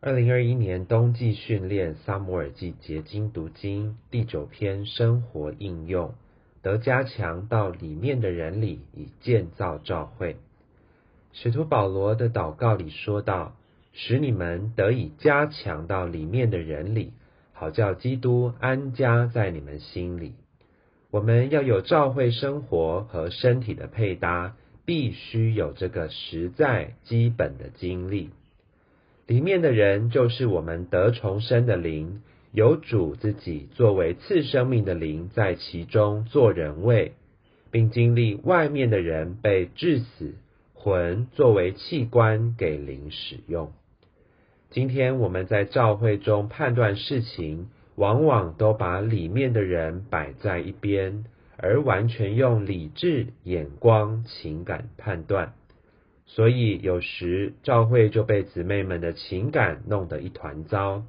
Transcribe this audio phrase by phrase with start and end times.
[0.00, 6.14] 二零二一年冬季训练撒摩尔记结晶读经第九篇生活应用，
[6.62, 10.36] 得加强到里面的人里，以建造教会。
[11.32, 13.56] 使徒保罗的祷告里说道
[13.92, 17.12] ：“使你们得以加强到里面的人里，
[17.52, 20.34] 好叫基督安家在你们心里。”
[21.10, 24.54] 我们要有教会生活和身体的配搭，
[24.84, 28.30] 必须有这个实在基本的经历。
[29.28, 37.12] 里面的人就是我们得重生的灵，有主自己作为次生命的灵在其中做人位，
[37.70, 40.34] 并经历外面的人被致死，
[40.72, 43.70] 魂作为器官给灵使用。
[44.70, 51.26] 今天我们在教会中判断事情，往往都把里面的人摆在一边，
[51.58, 55.52] 而完全用理智、眼光、情感判断。
[56.30, 61.02] 所以有时教会就被姊妹们的情感弄得一团糟，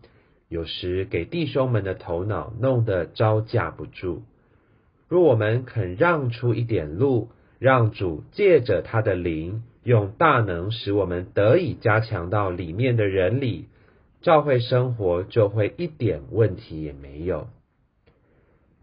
[0.48, 4.24] 有时给弟兄们的头脑弄得招架不住。
[5.10, 13.68] 若我们肯让出一点路，让主借着他的灵，用大能使我们得以加强到里面的人里，
[14.22, 17.50] 教会生活就会一点问题也没有。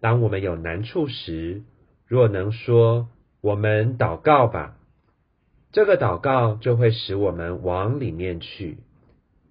[0.00, 1.62] 当我们有难处时，
[2.06, 3.08] 若能说
[3.40, 4.76] 我们祷告吧。
[5.76, 8.78] 这个祷告就会使我们往里面去，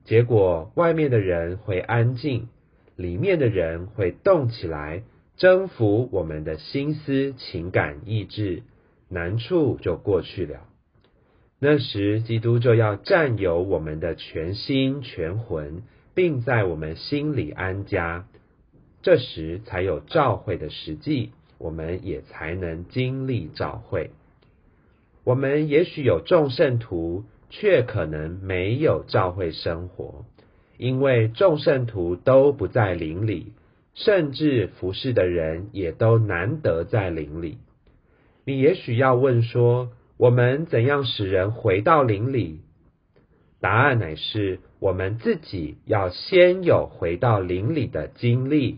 [0.06, 2.48] 结果外面的人会安静，
[2.96, 5.04] 里面的人会动起来，
[5.38, 8.64] 征服我们的心思、情感、意志，
[9.08, 10.62] 难处就过去了。
[11.60, 15.84] 那时，基督就要占有我们的全心全魂，
[16.16, 18.26] 并在我们心里安家。
[19.04, 24.10] 这时才有召会的实际，我们也才能经历召会。
[25.26, 30.26] 我们也许有众圣徒，却可能没有教会生活，
[30.78, 33.54] 因为众圣徒都不在灵里，
[33.96, 37.58] 甚至服侍的人也都难得在灵里。
[38.46, 42.60] 你也许要问说：我们怎样使人回到灵里？
[43.60, 48.78] 答案乃是：我们自己要先有回到灵里的经历，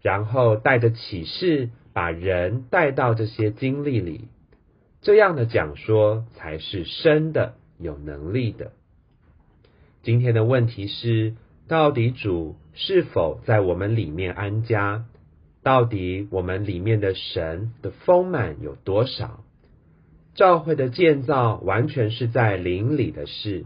[0.00, 4.28] 然后带着启示，把人带到这些经历里。
[5.02, 8.70] 这样的讲说才是深的、有能力的。
[10.02, 11.34] 今天的问题是：
[11.66, 15.04] 到底主是否在我们里面安家？
[15.64, 19.42] 到底我们里面的神的丰满有多少？
[20.34, 23.64] 教会的建造完全是在灵里的事。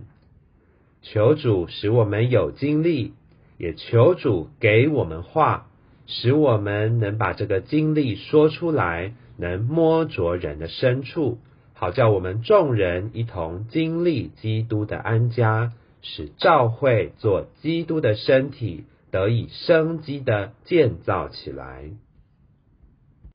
[1.02, 3.12] 求主使我们有经历，
[3.58, 5.68] 也求主给我们话，
[6.06, 9.12] 使我们能把这个经历说出来。
[9.36, 11.38] 能摸着人的深处，
[11.74, 21.90] 好叫我们众人一同经历基督的安家，使教会做基督的身体得以生机的建造起来。